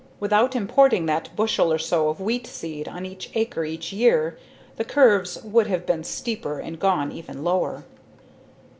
Without 0.19 0.55
importing 0.55 1.05
that 1.05 1.29
bushel 1.35 1.71
or 1.71 1.77
so 1.77 2.09
of 2.09 2.19
wheat 2.19 2.47
seed 2.47 2.87
on 2.87 3.05
each 3.05 3.29
acre 3.35 3.63
each 3.65 3.93
year, 3.93 4.35
the 4.77 4.83
curves 4.83 5.37
would 5.43 5.67
have 5.67 5.85
been 5.85 6.03
steeper 6.03 6.57
and 6.57 6.79
gone 6.79 7.11
even 7.11 7.43
lower. 7.43 7.85